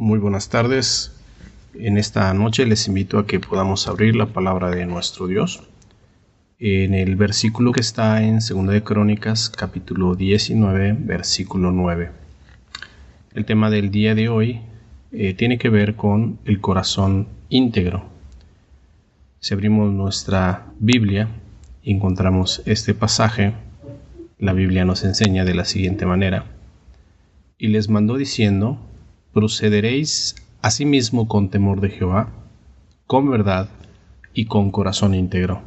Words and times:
Muy 0.00 0.18
buenas 0.18 0.48
tardes. 0.48 1.12
En 1.74 1.98
esta 1.98 2.32
noche 2.32 2.64
les 2.64 2.88
invito 2.88 3.18
a 3.18 3.26
que 3.26 3.38
podamos 3.38 3.86
abrir 3.86 4.16
la 4.16 4.24
palabra 4.24 4.70
de 4.70 4.86
nuestro 4.86 5.26
Dios 5.26 5.62
en 6.58 6.94
el 6.94 7.16
versículo 7.16 7.72
que 7.72 7.82
está 7.82 8.22
en 8.22 8.38
2 8.38 8.68
de 8.68 8.82
Crónicas 8.82 9.50
capítulo 9.50 10.14
19 10.14 10.96
versículo 11.00 11.70
9. 11.70 12.12
El 13.34 13.44
tema 13.44 13.68
del 13.68 13.90
día 13.90 14.14
de 14.14 14.30
hoy 14.30 14.60
eh, 15.12 15.34
tiene 15.34 15.58
que 15.58 15.68
ver 15.68 15.96
con 15.96 16.38
el 16.46 16.62
corazón 16.62 17.28
íntegro. 17.50 18.04
Si 19.40 19.52
abrimos 19.52 19.92
nuestra 19.92 20.64
Biblia 20.78 21.28
encontramos 21.84 22.62
este 22.64 22.94
pasaje, 22.94 23.52
la 24.38 24.54
Biblia 24.54 24.86
nos 24.86 25.04
enseña 25.04 25.44
de 25.44 25.52
la 25.52 25.66
siguiente 25.66 26.06
manera. 26.06 26.46
Y 27.58 27.68
les 27.68 27.90
mandó 27.90 28.16
diciendo, 28.16 28.78
procederéis 29.32 30.34
asimismo 30.60 31.28
con 31.28 31.50
temor 31.50 31.80
de 31.80 31.90
Jehová, 31.90 32.30
con 33.06 33.30
verdad 33.30 33.68
y 34.34 34.46
con 34.46 34.70
corazón 34.70 35.14
íntegro. 35.14 35.62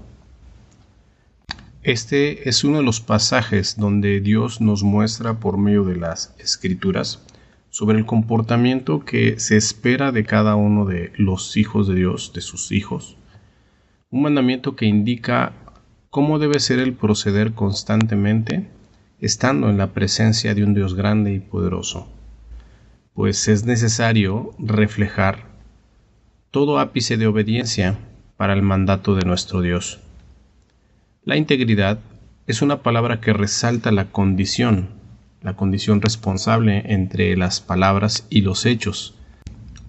Este 1.81 2.47
es 2.49 2.63
uno 2.63 2.77
de 2.77 2.83
los 2.83 3.01
pasajes 3.01 3.77
donde 3.77 4.21
Dios 4.21 4.61
nos 4.61 4.83
muestra 4.83 5.39
por 5.39 5.57
medio 5.57 5.83
de 5.83 5.95
las 5.95 6.33
escrituras 6.39 7.25
sobre 7.69 7.97
el 7.97 8.05
comportamiento 8.05 9.03
que 9.03 9.39
se 9.39 9.57
espera 9.57 10.11
de 10.11 10.23
cada 10.23 10.55
uno 10.55 10.85
de 10.85 11.11
los 11.15 11.57
hijos 11.57 11.87
de 11.87 11.95
Dios, 11.95 12.31
de 12.33 12.41
sus 12.41 12.71
hijos. 12.71 13.17
Un 14.09 14.21
mandamiento 14.21 14.75
que 14.75 14.85
indica 14.85 15.53
cómo 16.09 16.37
debe 16.37 16.59
ser 16.59 16.79
el 16.79 16.93
proceder 16.93 17.53
constantemente, 17.53 18.69
estando 19.19 19.69
en 19.69 19.77
la 19.77 19.91
presencia 19.93 20.53
de 20.53 20.63
un 20.63 20.73
Dios 20.73 20.93
grande 20.93 21.33
y 21.33 21.39
poderoso 21.39 22.07
pues 23.13 23.47
es 23.47 23.65
necesario 23.65 24.55
reflejar 24.57 25.45
todo 26.51 26.79
ápice 26.79 27.17
de 27.17 27.27
obediencia 27.27 27.97
para 28.37 28.53
el 28.53 28.61
mandato 28.61 29.15
de 29.15 29.25
nuestro 29.25 29.61
Dios. 29.61 29.99
La 31.23 31.37
integridad 31.37 31.99
es 32.47 32.61
una 32.61 32.81
palabra 32.81 33.21
que 33.21 33.33
resalta 33.33 33.91
la 33.91 34.05
condición, 34.11 34.89
la 35.41 35.55
condición 35.55 36.01
responsable 36.01 36.83
entre 36.93 37.37
las 37.37 37.61
palabras 37.61 38.25
y 38.29 38.41
los 38.41 38.65
hechos, 38.65 39.15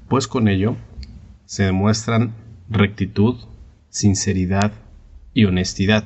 pues 0.09 0.29
con 0.29 0.49
ello 0.49 0.77
se 1.47 1.65
demuestran 1.65 2.35
rectitud, 2.69 3.37
sinceridad 3.89 4.73
y 5.33 5.47
honestidad. 5.47 6.05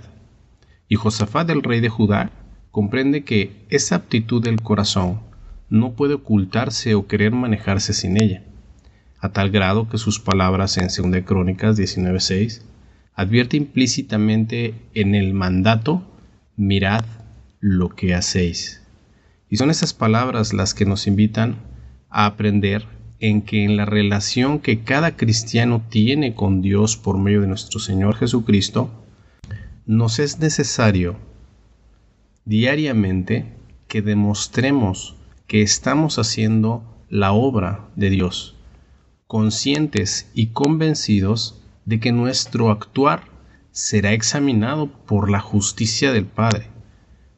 Y 0.88 0.94
Josafat, 0.94 1.50
el 1.50 1.62
rey 1.62 1.80
de 1.80 1.88
Judá, 1.88 2.30
comprende 2.70 3.24
que 3.24 3.66
esa 3.70 3.96
aptitud 3.96 4.42
del 4.42 4.62
corazón 4.62 5.27
no 5.70 5.92
puede 5.92 6.14
ocultarse 6.14 6.94
o 6.94 7.06
querer 7.06 7.32
manejarse 7.32 7.92
sin 7.92 8.22
ella, 8.22 8.42
a 9.20 9.30
tal 9.30 9.50
grado 9.50 9.88
que 9.88 9.98
sus 9.98 10.20
palabras 10.20 10.78
en 10.78 10.88
2 10.88 11.22
Crónicas 11.24 11.78
19.6 11.78 12.62
advierte 13.14 13.56
implícitamente 13.56 14.74
en 14.94 15.14
el 15.14 15.34
mandato, 15.34 16.02
mirad 16.56 17.04
lo 17.60 17.88
que 17.88 18.14
hacéis. 18.14 18.82
Y 19.50 19.56
son 19.56 19.70
esas 19.70 19.92
palabras 19.92 20.52
las 20.52 20.72
que 20.72 20.86
nos 20.86 21.06
invitan 21.06 21.56
a 22.10 22.26
aprender 22.26 22.86
en 23.20 23.42
que 23.42 23.64
en 23.64 23.76
la 23.76 23.84
relación 23.84 24.60
que 24.60 24.84
cada 24.84 25.16
cristiano 25.16 25.82
tiene 25.88 26.34
con 26.34 26.62
Dios 26.62 26.96
por 26.96 27.18
medio 27.18 27.40
de 27.40 27.48
nuestro 27.48 27.80
Señor 27.80 28.14
Jesucristo, 28.16 28.90
nos 29.86 30.18
es 30.18 30.38
necesario 30.38 31.16
diariamente 32.44 33.46
que 33.88 34.02
demostremos 34.02 35.17
que 35.48 35.62
estamos 35.62 36.18
haciendo 36.18 36.84
la 37.08 37.32
obra 37.32 37.88
de 37.96 38.10
Dios, 38.10 38.54
conscientes 39.26 40.30
y 40.34 40.48
convencidos 40.48 41.62
de 41.86 42.00
que 42.00 42.12
nuestro 42.12 42.70
actuar 42.70 43.24
será 43.72 44.12
examinado 44.12 44.92
por 45.06 45.30
la 45.30 45.40
justicia 45.40 46.12
del 46.12 46.26
Padre. 46.26 46.66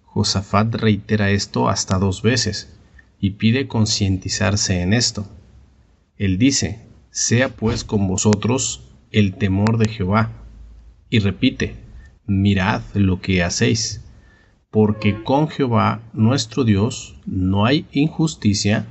Josafat 0.05 0.75
reitera 0.75 1.31
esto 1.31 1.69
hasta 1.69 1.99
dos 1.99 2.23
veces 2.23 2.77
y 3.21 3.31
pide 3.31 3.69
concientizarse 3.69 4.83
en 4.83 4.93
esto. 4.93 5.29
Él 6.19 6.37
dice, 6.37 6.89
sea 7.11 7.49
pues 7.49 7.84
con 7.84 8.09
vosotros 8.09 8.91
el 9.13 9.37
temor 9.37 9.79
de 9.79 9.89
Jehová. 9.89 10.33
Y 11.11 11.21
repite, 11.21 11.77
mirad 12.27 12.83
lo 12.95 13.21
que 13.21 13.45
hacéis 13.45 14.05
porque 14.71 15.23
con 15.25 15.49
Jehová 15.49 16.03
nuestro 16.13 16.65
Dios 16.65 17.17
no 17.27 17.67
hay 17.67 17.87
injusticia, 17.93 18.87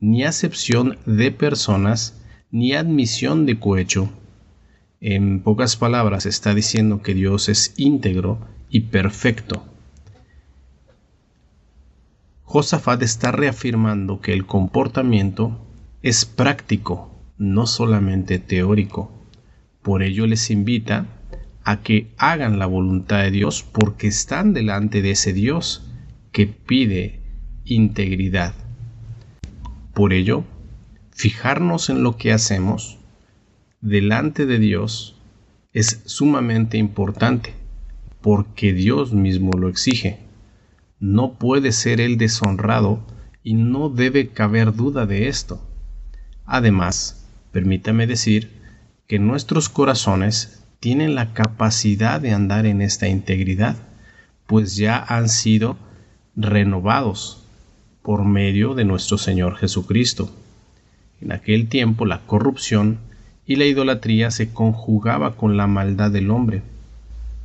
ni 0.00 0.24
acepción 0.24 0.98
de 1.06 1.30
personas, 1.30 2.20
ni 2.50 2.74
admisión 2.74 3.46
de 3.46 3.58
cohecho. 3.58 4.10
En 5.00 5.40
pocas 5.40 5.76
palabras 5.76 6.26
está 6.26 6.54
diciendo 6.54 7.02
que 7.02 7.14
Dios 7.14 7.48
es 7.48 7.74
íntegro 7.76 8.40
y 8.68 8.80
perfecto. 8.80 9.64
Josafat 12.44 13.02
está 13.02 13.32
reafirmando 13.32 14.20
que 14.20 14.34
el 14.34 14.44
comportamiento 14.44 15.64
es 16.02 16.26
práctico, 16.26 17.10
no 17.38 17.66
solamente 17.66 18.38
teórico. 18.38 19.10
Por 19.80 20.02
ello 20.02 20.26
les 20.26 20.50
invita 20.50 21.06
a 21.64 21.82
que 21.82 22.12
hagan 22.16 22.58
la 22.58 22.66
voluntad 22.66 23.22
de 23.22 23.30
Dios 23.30 23.62
porque 23.62 24.08
están 24.08 24.52
delante 24.52 25.02
de 25.02 25.12
ese 25.12 25.32
Dios 25.32 25.88
que 26.32 26.46
pide 26.46 27.20
integridad. 27.64 28.54
Por 29.94 30.12
ello, 30.12 30.44
fijarnos 31.12 31.90
en 31.90 32.02
lo 32.02 32.16
que 32.16 32.32
hacemos 32.32 32.98
delante 33.80 34.46
de 34.46 34.58
Dios 34.58 35.16
es 35.72 36.02
sumamente 36.06 36.78
importante 36.78 37.54
porque 38.20 38.72
Dios 38.72 39.12
mismo 39.12 39.52
lo 39.52 39.68
exige. 39.68 40.20
No 41.00 41.34
puede 41.34 41.72
ser 41.72 42.00
Él 42.00 42.16
deshonrado 42.16 43.04
y 43.42 43.54
no 43.54 43.88
debe 43.88 44.28
caber 44.28 44.74
duda 44.74 45.06
de 45.06 45.28
esto. 45.28 45.60
Además, 46.44 47.26
permítame 47.50 48.06
decir 48.06 48.50
que 49.08 49.18
nuestros 49.18 49.68
corazones 49.68 50.61
tienen 50.82 51.14
la 51.14 51.32
capacidad 51.32 52.20
de 52.20 52.32
andar 52.32 52.66
en 52.66 52.82
esta 52.82 53.06
integridad, 53.06 53.76
pues 54.48 54.74
ya 54.74 54.98
han 54.98 55.28
sido 55.28 55.76
renovados 56.34 57.44
por 58.02 58.24
medio 58.24 58.74
de 58.74 58.84
nuestro 58.84 59.16
Señor 59.16 59.54
Jesucristo. 59.54 60.34
En 61.20 61.30
aquel 61.30 61.68
tiempo 61.68 62.04
la 62.04 62.22
corrupción 62.26 62.98
y 63.46 63.54
la 63.54 63.64
idolatría 63.66 64.32
se 64.32 64.52
conjugaba 64.52 65.36
con 65.36 65.56
la 65.56 65.68
maldad 65.68 66.10
del 66.10 66.32
hombre, 66.32 66.62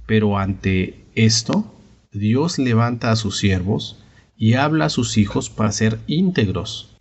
pero 0.08 0.40
ante 0.40 1.06
esto 1.14 1.72
Dios 2.12 2.58
levanta 2.58 3.12
a 3.12 3.16
sus 3.16 3.38
siervos 3.38 4.04
y 4.36 4.56
habla 4.56 4.86
a 4.86 4.90
sus 4.90 5.16
hijos 5.20 5.52
para 5.52 5.72
ser 5.72 6.00
íntegros, 6.08 6.98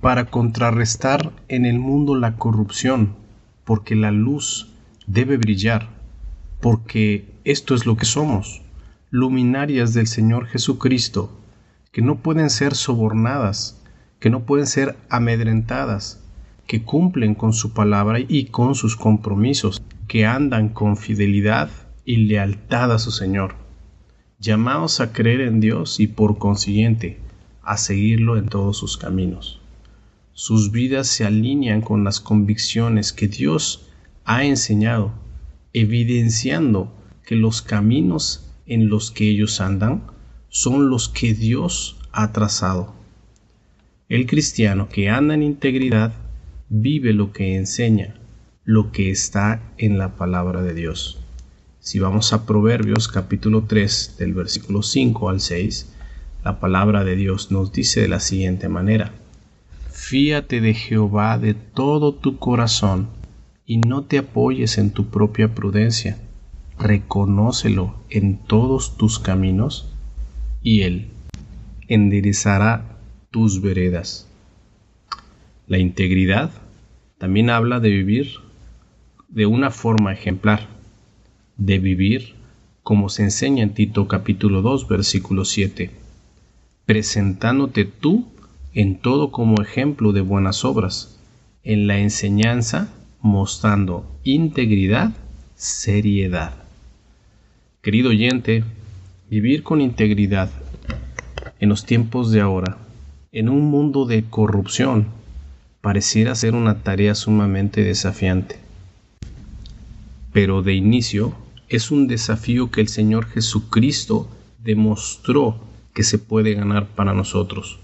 para 0.00 0.26
contrarrestar 0.26 1.32
en 1.48 1.66
el 1.66 1.80
mundo 1.80 2.14
la 2.14 2.36
corrupción, 2.36 3.16
porque 3.64 3.96
la 3.96 4.12
luz 4.12 4.68
debe 5.08 5.38
brillar, 5.38 5.88
porque 6.60 7.24
esto 7.44 7.74
es 7.74 7.86
lo 7.86 7.96
que 7.96 8.04
somos, 8.04 8.60
luminarias 9.10 9.94
del 9.94 10.06
Señor 10.06 10.46
Jesucristo, 10.46 11.40
que 11.92 12.02
no 12.02 12.16
pueden 12.16 12.50
ser 12.50 12.74
sobornadas, 12.74 13.82
que 14.20 14.28
no 14.28 14.44
pueden 14.44 14.66
ser 14.66 14.96
amedrentadas, 15.08 16.22
que 16.66 16.82
cumplen 16.82 17.34
con 17.34 17.54
su 17.54 17.72
palabra 17.72 18.18
y 18.20 18.46
con 18.46 18.74
sus 18.74 18.96
compromisos, 18.96 19.82
que 20.06 20.26
andan 20.26 20.68
con 20.68 20.98
fidelidad 20.98 21.70
y 22.04 22.18
lealtad 22.26 22.92
a 22.92 22.98
su 22.98 23.10
Señor, 23.10 23.54
llamados 24.38 25.00
a 25.00 25.12
creer 25.12 25.40
en 25.40 25.60
Dios 25.60 26.00
y 26.00 26.06
por 26.06 26.36
consiguiente 26.36 27.18
a 27.62 27.78
seguirlo 27.78 28.36
en 28.36 28.48
todos 28.48 28.76
sus 28.76 28.98
caminos. 28.98 29.62
Sus 30.32 30.70
vidas 30.70 31.06
se 31.06 31.24
alinean 31.24 31.80
con 31.80 32.04
las 32.04 32.20
convicciones 32.20 33.14
que 33.14 33.26
Dios 33.26 33.87
ha 34.28 34.44
enseñado, 34.44 35.10
evidenciando 35.72 36.92
que 37.24 37.34
los 37.34 37.62
caminos 37.62 38.46
en 38.66 38.90
los 38.90 39.10
que 39.10 39.30
ellos 39.30 39.62
andan 39.62 40.02
son 40.50 40.90
los 40.90 41.08
que 41.08 41.32
Dios 41.32 41.96
ha 42.12 42.30
trazado. 42.30 42.94
El 44.10 44.26
cristiano 44.26 44.90
que 44.90 45.08
anda 45.08 45.32
en 45.32 45.42
integridad 45.42 46.12
vive 46.68 47.14
lo 47.14 47.32
que 47.32 47.56
enseña, 47.56 48.16
lo 48.64 48.92
que 48.92 49.10
está 49.10 49.62
en 49.78 49.96
la 49.96 50.16
palabra 50.16 50.60
de 50.60 50.74
Dios. 50.74 51.18
Si 51.80 51.98
vamos 51.98 52.34
a 52.34 52.44
Proverbios 52.44 53.08
capítulo 53.08 53.64
3 53.64 54.16
del 54.18 54.34
versículo 54.34 54.82
5 54.82 55.30
al 55.30 55.40
6, 55.40 55.90
la 56.44 56.60
palabra 56.60 57.02
de 57.02 57.16
Dios 57.16 57.50
nos 57.50 57.72
dice 57.72 58.02
de 58.02 58.08
la 58.08 58.20
siguiente 58.20 58.68
manera, 58.68 59.10
Fíate 59.90 60.60
de 60.60 60.74
Jehová 60.74 61.38
de 61.38 61.54
todo 61.54 62.12
tu 62.14 62.36
corazón 62.36 63.16
y 63.68 63.76
no 63.76 64.04
te 64.04 64.16
apoyes 64.16 64.78
en 64.78 64.92
tu 64.92 65.10
propia 65.10 65.54
prudencia. 65.54 66.16
Reconócelo 66.78 67.96
en 68.08 68.38
todos 68.38 68.96
tus 68.96 69.18
caminos 69.18 69.92
y 70.62 70.82
Él 70.82 71.08
enderezará 71.86 72.96
tus 73.30 73.60
veredas. 73.60 74.26
La 75.66 75.76
integridad 75.76 76.50
también 77.18 77.50
habla 77.50 77.78
de 77.78 77.90
vivir 77.90 78.36
de 79.28 79.44
una 79.44 79.70
forma 79.70 80.14
ejemplar, 80.14 80.66
de 81.58 81.78
vivir 81.78 82.36
como 82.82 83.10
se 83.10 83.24
enseña 83.24 83.62
en 83.64 83.74
Tito 83.74 84.08
capítulo 84.08 84.62
2 84.62 84.88
versículo 84.88 85.44
7, 85.44 85.90
presentándote 86.86 87.84
tú 87.84 88.28
en 88.72 88.96
todo 88.98 89.30
como 89.30 89.60
ejemplo 89.60 90.12
de 90.12 90.22
buenas 90.22 90.64
obras, 90.64 91.20
en 91.64 91.86
la 91.86 91.98
enseñanza 91.98 92.94
mostrando 93.20 94.06
integridad, 94.24 95.12
seriedad. 95.56 96.54
Querido 97.82 98.10
oyente, 98.10 98.64
vivir 99.28 99.62
con 99.62 99.80
integridad 99.80 100.50
en 101.60 101.68
los 101.68 101.84
tiempos 101.84 102.30
de 102.30 102.40
ahora, 102.40 102.78
en 103.32 103.48
un 103.48 103.70
mundo 103.70 104.06
de 104.06 104.24
corrupción, 104.24 105.08
pareciera 105.80 106.34
ser 106.34 106.54
una 106.54 106.82
tarea 106.82 107.14
sumamente 107.14 107.82
desafiante. 107.82 108.58
Pero 110.32 110.62
de 110.62 110.74
inicio 110.74 111.34
es 111.68 111.90
un 111.90 112.06
desafío 112.06 112.70
que 112.70 112.80
el 112.80 112.88
Señor 112.88 113.26
Jesucristo 113.26 114.28
demostró 114.62 115.60
que 115.94 116.04
se 116.04 116.18
puede 116.18 116.54
ganar 116.54 116.86
para 116.86 117.14
nosotros, 117.14 117.78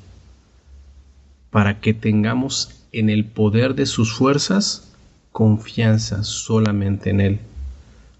para 1.50 1.80
que 1.80 1.94
tengamos 1.94 2.84
en 2.92 3.10
el 3.10 3.24
poder 3.24 3.74
de 3.74 3.86
sus 3.86 4.12
fuerzas 4.12 4.93
confianza 5.34 6.22
solamente 6.22 7.10
en 7.10 7.20
Él. 7.20 7.40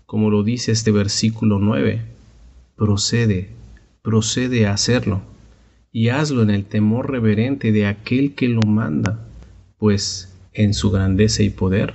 Como 0.04 0.30
lo 0.30 0.42
dice 0.42 0.72
este 0.72 0.90
versículo 0.90 1.60
9, 1.60 2.02
procede, 2.74 3.50
procede 4.02 4.66
a 4.66 4.72
hacerlo, 4.72 5.22
y 5.92 6.08
hazlo 6.08 6.42
en 6.42 6.50
el 6.50 6.64
temor 6.64 7.12
reverente 7.12 7.70
de 7.70 7.86
aquel 7.86 8.34
que 8.34 8.48
lo 8.48 8.62
manda, 8.62 9.28
pues 9.78 10.34
en 10.52 10.74
su 10.74 10.90
grandeza 10.90 11.44
y 11.44 11.50
poder 11.50 11.94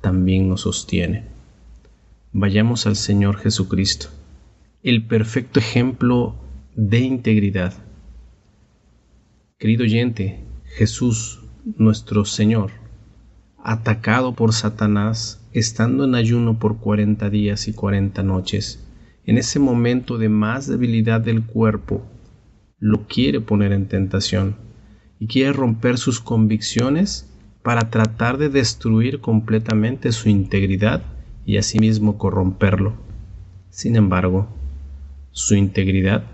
también 0.00 0.48
nos 0.48 0.60
sostiene. 0.60 1.24
Vayamos 2.32 2.86
al 2.86 2.94
Señor 2.94 3.38
Jesucristo, 3.38 4.06
el 4.84 5.04
perfecto 5.04 5.58
ejemplo 5.58 6.36
de 6.76 7.00
integridad. 7.00 7.74
Querido 9.58 9.82
oyente, 9.82 10.44
Jesús, 10.76 11.40
nuestro 11.76 12.24
Señor, 12.24 12.83
atacado 13.64 14.34
por 14.34 14.52
Satanás, 14.52 15.40
estando 15.52 16.04
en 16.04 16.14
ayuno 16.14 16.58
por 16.58 16.76
cuarenta 16.76 17.30
días 17.30 17.66
y 17.66 17.72
cuarenta 17.72 18.22
noches, 18.22 18.86
en 19.24 19.38
ese 19.38 19.58
momento 19.58 20.18
de 20.18 20.28
más 20.28 20.68
debilidad 20.68 21.22
del 21.22 21.46
cuerpo, 21.46 22.02
lo 22.78 23.06
quiere 23.06 23.40
poner 23.40 23.72
en 23.72 23.88
tentación 23.88 24.56
y 25.18 25.28
quiere 25.28 25.54
romper 25.54 25.96
sus 25.96 26.20
convicciones 26.20 27.32
para 27.62 27.88
tratar 27.88 28.36
de 28.36 28.50
destruir 28.50 29.20
completamente 29.20 30.12
su 30.12 30.28
integridad 30.28 31.02
y 31.46 31.56
asimismo 31.56 32.18
corromperlo. 32.18 32.92
Sin 33.70 33.96
embargo, 33.96 34.46
su 35.30 35.54
integridad 35.54 36.24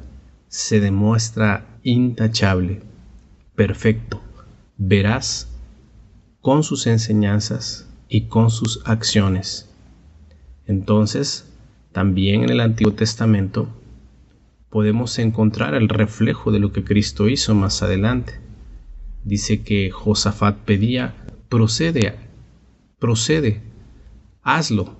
se 0.49 0.81
demuestra 0.81 1.79
intachable, 1.85 2.83
perfecto, 3.55 4.21
veraz 4.77 5.50
con 6.41 6.63
sus 6.63 6.87
enseñanzas 6.87 7.89
y 8.09 8.23
con 8.23 8.51
sus 8.51 8.83
acciones. 8.87 9.69
Entonces, 10.67 11.53
también 11.93 12.45
en 12.45 12.51
el 12.51 12.61
Antiguo 12.61 12.95
Testamento 12.95 13.69
podemos 14.71 15.19
encontrar 15.19 15.75
el 15.75 15.89
reflejo 15.89 16.53
de 16.53 16.61
lo 16.61 16.73
que 16.73 16.85
Cristo 16.85 17.29
hizo 17.29 17.55
más 17.55 17.83
adelante. 17.83 18.35
Dice 19.25 19.63
que 19.63 19.91
Josafat 19.91 20.57
pedía, 20.59 21.15
procede, 21.49 22.15
procede, 22.99 23.61
hazlo, 24.43 24.97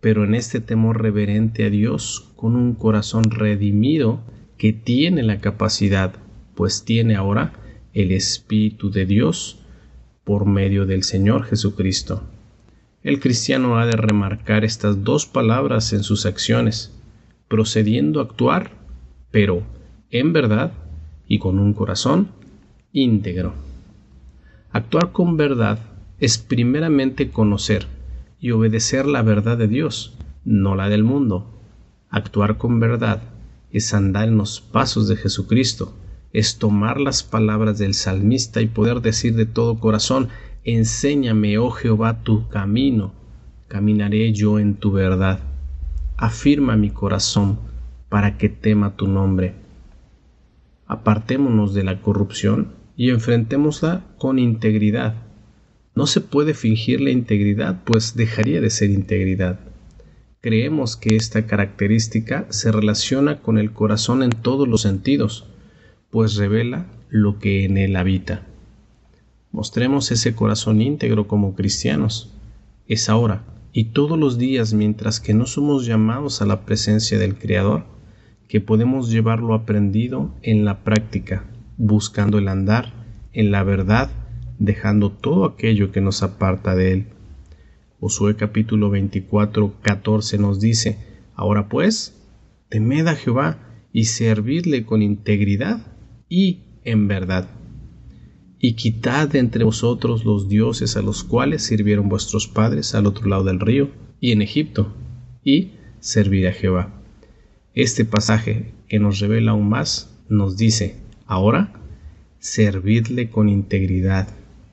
pero 0.00 0.24
en 0.24 0.34
este 0.34 0.60
temor 0.60 1.02
reverente 1.02 1.64
a 1.64 1.70
Dios, 1.70 2.30
con 2.36 2.56
un 2.56 2.74
corazón 2.74 3.24
redimido 3.24 4.20
que 4.56 4.72
tiene 4.72 5.22
la 5.22 5.40
capacidad, 5.40 6.14
pues 6.54 6.84
tiene 6.84 7.16
ahora 7.16 7.52
el 7.92 8.12
Espíritu 8.12 8.90
de 8.90 9.06
Dios, 9.06 9.63
por 10.24 10.46
medio 10.46 10.86
del 10.86 11.02
Señor 11.02 11.44
Jesucristo. 11.44 12.22
El 13.02 13.20
cristiano 13.20 13.78
ha 13.78 13.86
de 13.86 13.96
remarcar 13.96 14.64
estas 14.64 15.04
dos 15.04 15.26
palabras 15.26 15.92
en 15.92 16.02
sus 16.02 16.24
acciones, 16.24 16.92
procediendo 17.48 18.20
a 18.20 18.24
actuar, 18.24 18.70
pero 19.30 19.62
en 20.10 20.32
verdad 20.32 20.72
y 21.28 21.38
con 21.38 21.58
un 21.58 21.74
corazón 21.74 22.28
íntegro. 22.92 23.52
Actuar 24.70 25.12
con 25.12 25.36
verdad 25.36 25.78
es 26.18 26.38
primeramente 26.38 27.30
conocer 27.30 27.86
y 28.40 28.50
obedecer 28.52 29.06
la 29.06 29.22
verdad 29.22 29.58
de 29.58 29.68
Dios, 29.68 30.16
no 30.44 30.74
la 30.74 30.88
del 30.88 31.04
mundo. 31.04 31.60
Actuar 32.08 32.56
con 32.56 32.80
verdad 32.80 33.22
es 33.70 33.92
andar 33.92 34.28
en 34.28 34.38
los 34.38 34.60
pasos 34.60 35.08
de 35.08 35.16
Jesucristo, 35.16 35.94
es 36.34 36.58
tomar 36.58 37.00
las 37.00 37.22
palabras 37.22 37.78
del 37.78 37.94
salmista 37.94 38.60
y 38.60 38.66
poder 38.66 39.00
decir 39.00 39.36
de 39.36 39.46
todo 39.46 39.78
corazón, 39.78 40.28
enséñame, 40.64 41.58
oh 41.58 41.70
Jehová, 41.70 42.24
tu 42.24 42.48
camino, 42.48 43.14
caminaré 43.68 44.32
yo 44.32 44.58
en 44.58 44.74
tu 44.74 44.90
verdad. 44.90 45.38
Afirma 46.16 46.76
mi 46.76 46.90
corazón 46.90 47.60
para 48.08 48.36
que 48.36 48.48
tema 48.48 48.96
tu 48.96 49.06
nombre. 49.06 49.54
Apartémonos 50.86 51.72
de 51.72 51.84
la 51.84 52.02
corrupción 52.02 52.72
y 52.96 53.10
enfrentémosla 53.10 54.04
con 54.18 54.40
integridad. 54.40 55.14
No 55.94 56.08
se 56.08 56.20
puede 56.20 56.54
fingir 56.54 57.00
la 57.00 57.10
integridad, 57.10 57.84
pues 57.84 58.16
dejaría 58.16 58.60
de 58.60 58.70
ser 58.70 58.90
integridad. 58.90 59.60
Creemos 60.40 60.96
que 60.96 61.14
esta 61.14 61.46
característica 61.46 62.46
se 62.50 62.72
relaciona 62.72 63.40
con 63.40 63.56
el 63.56 63.72
corazón 63.72 64.24
en 64.24 64.30
todos 64.30 64.66
los 64.66 64.82
sentidos, 64.82 65.46
pues 66.14 66.36
revela 66.36 66.86
lo 67.08 67.40
que 67.40 67.64
en 67.64 67.76
él 67.76 67.96
habita. 67.96 68.46
Mostremos 69.50 70.12
ese 70.12 70.36
corazón 70.36 70.80
íntegro 70.80 71.26
como 71.26 71.56
cristianos. 71.56 72.32
Es 72.86 73.08
ahora 73.08 73.42
y 73.72 73.86
todos 73.86 74.16
los 74.16 74.38
días 74.38 74.74
mientras 74.74 75.18
que 75.18 75.34
no 75.34 75.44
somos 75.44 75.86
llamados 75.86 76.40
a 76.40 76.46
la 76.46 76.64
presencia 76.64 77.18
del 77.18 77.34
Creador, 77.34 77.82
que 78.48 78.60
podemos 78.60 79.10
llevar 79.10 79.40
lo 79.40 79.54
aprendido 79.54 80.32
en 80.42 80.64
la 80.64 80.84
práctica, 80.84 81.46
buscando 81.78 82.38
el 82.38 82.46
andar 82.46 82.92
en 83.32 83.50
la 83.50 83.64
verdad, 83.64 84.08
dejando 84.60 85.10
todo 85.10 85.44
aquello 85.44 85.90
que 85.90 86.00
nos 86.00 86.22
aparta 86.22 86.76
de 86.76 86.92
Él. 86.92 87.06
Josué 87.98 88.36
capítulo 88.36 88.88
24, 88.88 89.74
14 89.82 90.38
nos 90.38 90.60
dice, 90.60 90.96
Ahora 91.34 91.68
pues, 91.68 92.14
temed 92.68 93.08
a 93.08 93.16
Jehová 93.16 93.58
y 93.92 94.04
servidle 94.04 94.84
con 94.84 95.02
integridad 95.02 95.93
y 96.28 96.60
en 96.84 97.08
verdad. 97.08 97.48
Y 98.58 98.74
quitad 98.74 99.28
de 99.28 99.40
entre 99.40 99.64
vosotros 99.64 100.24
los 100.24 100.48
dioses 100.48 100.96
a 100.96 101.02
los 101.02 101.24
cuales 101.24 101.62
sirvieron 101.62 102.08
vuestros 102.08 102.48
padres 102.48 102.94
al 102.94 103.06
otro 103.06 103.28
lado 103.28 103.44
del 103.44 103.60
río 103.60 103.90
y 104.20 104.32
en 104.32 104.40
Egipto, 104.40 104.94
y 105.44 105.72
servir 106.00 106.48
a 106.48 106.52
Jehová. 106.52 107.02
Este 107.74 108.04
pasaje 108.04 108.72
que 108.88 108.98
nos 108.98 109.20
revela 109.20 109.52
aún 109.52 109.68
más 109.68 110.10
nos 110.28 110.56
dice, 110.56 110.96
ahora, 111.26 111.72
servidle 112.38 113.30
con 113.30 113.48
integridad 113.48 114.28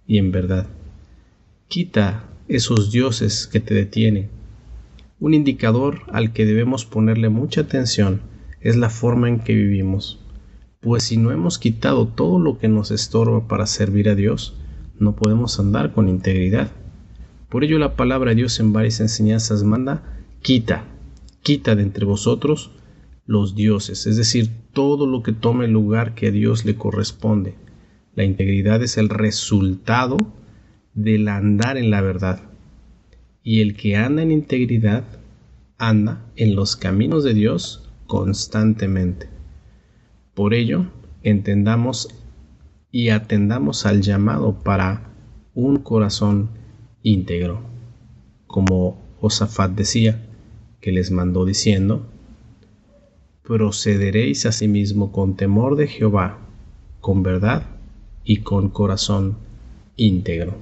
y 0.08 0.17
en 0.20 0.31
verdad. 0.31 0.67
Quita 1.67 2.29
esos 2.48 2.91
dioses 2.91 3.48
que 3.48 3.60
te 3.60 3.74
detienen. 3.74 4.29
Un 5.20 5.34
indicador 5.34 6.01
al 6.12 6.34
que 6.34 6.46
debemos 6.46 6.86
ponerle 6.86 7.29
mucha 7.29 7.62
atención 7.62 8.22
es 8.62 8.75
la 8.75 8.89
forma 8.89 9.27
en 9.29 9.39
que 9.39 9.53
vivimos 9.53 10.20
pues 10.81 11.03
si 11.03 11.17
no 11.17 11.31
hemos 11.31 11.59
quitado 11.59 12.07
todo 12.07 12.39
lo 12.39 12.57
que 12.57 12.67
nos 12.67 12.91
estorba 12.91 13.47
para 13.47 13.67
servir 13.67 14.09
a 14.09 14.15
Dios, 14.15 14.55
no 15.00 15.15
podemos 15.15 15.59
andar 15.59 15.93
con 15.93 16.09
integridad. 16.09 16.71
Por 17.50 17.63
ello 17.63 17.77
la 17.79 17.95
palabra 17.95 18.31
de 18.31 18.38
Dios 18.38 18.59
en 18.59 18.73
varias 18.73 19.00
enseñanzas 19.00 19.63
manda, 19.63 20.03
quita, 20.41 20.85
quita 21.43 21.75
de 21.75 21.83
entre 21.83 22.05
vosotros 22.05 22.71
los 23.25 23.55
dioses, 23.55 24.07
es 24.07 24.17
decir, 24.17 24.50
todo 24.73 25.05
lo 25.05 25.21
que 25.21 25.33
tome 25.33 25.65
el 25.65 25.71
lugar 25.71 26.15
que 26.15 26.27
a 26.27 26.31
Dios 26.31 26.65
le 26.65 26.75
corresponde. 26.75 27.55
La 28.15 28.23
integridad 28.23 28.81
es 28.81 28.97
el 28.97 29.09
resultado 29.09 30.17
del 30.93 31.27
andar 31.27 31.77
en 31.77 31.91
la 31.91 32.01
verdad. 32.01 32.41
Y 33.43 33.61
el 33.61 33.75
que 33.75 33.95
anda 33.95 34.21
en 34.21 34.31
integridad 34.31 35.03
anda 35.77 36.25
en 36.35 36.55
los 36.55 36.75
caminos 36.75 37.23
de 37.23 37.33
Dios 37.33 37.89
constantemente. 38.07 39.29
Por 40.41 40.55
ello, 40.55 40.88
entendamos 41.21 42.10
y 42.89 43.10
atendamos 43.10 43.86
al 43.86 44.01
llamado 44.01 44.63
para 44.63 45.13
un 45.53 45.77
corazón 45.77 46.50
íntegro, 47.03 47.62
como 48.48 49.00
Josafat 49.19 49.69
decía, 49.74 50.27
que 50.79 50.91
les 50.91 51.12
mandó 51.12 51.45
diciendo, 51.45 52.07
procederéis 53.43 54.48
asimismo 54.48 55.12
con 55.12 55.36
temor 55.36 55.75
de 55.75 55.86
Jehová, 55.86 56.39
con 57.01 57.21
verdad 57.21 57.67
y 58.24 58.38
con 58.38 58.69
corazón 58.69 59.38
íntegro. 59.95 60.55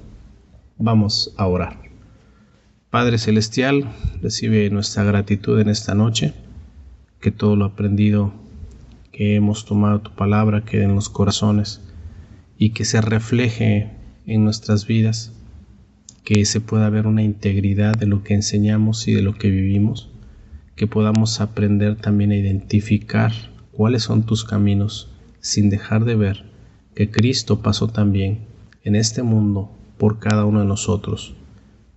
Vamos 0.76 1.32
a 1.38 1.46
orar. 1.46 1.78
Padre 2.90 3.16
Celestial, 3.16 3.90
recibe 4.20 4.68
nuestra 4.68 5.04
gratitud 5.04 5.58
en 5.58 5.70
esta 5.70 5.94
noche, 5.94 6.34
que 7.18 7.30
todo 7.30 7.56
lo 7.56 7.64
aprendido, 7.64 8.34
que 9.20 9.34
hemos 9.34 9.66
tomado 9.66 10.00
tu 10.00 10.12
palabra 10.12 10.64
quede 10.64 10.84
en 10.84 10.94
los 10.94 11.10
corazones 11.10 11.82
y 12.56 12.70
que 12.70 12.86
se 12.86 13.02
refleje 13.02 13.90
en 14.24 14.44
nuestras 14.44 14.86
vidas, 14.86 15.34
que 16.24 16.42
se 16.46 16.62
pueda 16.62 16.88
ver 16.88 17.06
una 17.06 17.22
integridad 17.22 17.92
de 17.92 18.06
lo 18.06 18.24
que 18.24 18.32
enseñamos 18.32 19.06
y 19.08 19.12
de 19.12 19.20
lo 19.20 19.34
que 19.34 19.50
vivimos, 19.50 20.08
que 20.74 20.86
podamos 20.86 21.42
aprender 21.42 21.96
también 21.96 22.30
a 22.30 22.36
identificar 22.36 23.30
cuáles 23.72 24.04
son 24.04 24.24
tus 24.24 24.42
caminos 24.42 25.10
sin 25.40 25.68
dejar 25.68 26.06
de 26.06 26.16
ver 26.16 26.46
que 26.94 27.10
Cristo 27.10 27.60
pasó 27.60 27.88
también 27.88 28.46
en 28.84 28.96
este 28.96 29.22
mundo 29.22 29.70
por 29.98 30.18
cada 30.18 30.46
uno 30.46 30.60
de 30.60 30.64
nosotros. 30.66 31.34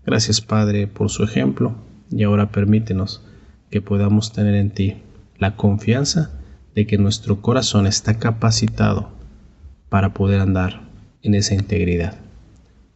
Gracias 0.05 0.41
Padre 0.41 0.87
por 0.87 1.09
su 1.09 1.23
ejemplo 1.23 1.73
y 2.11 2.23
ahora 2.23 2.51
permítenos 2.51 3.23
que 3.69 3.79
podamos 3.79 4.33
tener 4.33 4.55
en 4.55 4.71
ti 4.71 4.97
la 5.39 5.55
confianza 5.55 6.42
de 6.75 6.87
que 6.87 6.97
nuestro 6.97 7.41
corazón 7.41 7.87
está 7.87 8.19
capacitado 8.19 9.09
para 9.89 10.13
poder 10.13 10.41
andar 10.41 10.81
en 11.21 11.35
esa 11.35 11.53
integridad. 11.53 12.19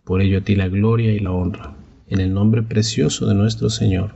Por 0.04 0.22
ello 0.22 0.40
a 0.40 0.42
ti 0.42 0.56
la 0.56 0.68
gloria 0.68 1.12
y 1.12 1.20
la 1.20 1.32
honra, 1.32 1.76
en 2.08 2.20
el 2.20 2.34
nombre 2.34 2.64
precioso 2.64 3.28
de 3.28 3.36
nuestro 3.36 3.70
Señor 3.70 4.14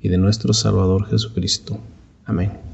y 0.00 0.08
de 0.08 0.18
nuestro 0.18 0.52
Salvador 0.52 1.06
Jesucristo. 1.06 1.78
Amén. 2.24 2.67